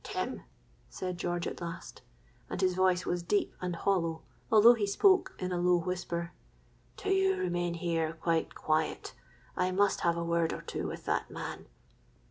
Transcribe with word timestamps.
"'Tim,' 0.03 0.41
said 0.89 1.15
George 1.19 1.45
at 1.45 1.61
last,—and 1.61 2.59
his 2.59 2.73
voice 2.73 3.05
was 3.05 3.21
deep 3.21 3.53
and 3.61 3.75
hollow, 3.75 4.23
although 4.51 4.73
he 4.73 4.87
spoke 4.87 5.35
in 5.37 5.51
a 5.51 5.59
low 5.59 5.77
whisper,—'do 5.77 7.09
you 7.13 7.35
remain 7.37 7.75
here 7.75 8.13
quite 8.13 8.55
quiet: 8.55 9.13
I 9.55 9.69
must 9.69 9.99
have 9.99 10.17
a 10.17 10.23
word 10.25 10.53
or 10.53 10.61
two 10.61 10.87
with 10.87 11.05
that 11.05 11.29
man.' 11.29 11.67